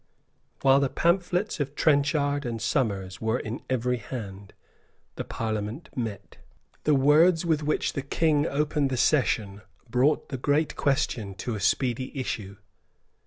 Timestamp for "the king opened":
7.93-8.89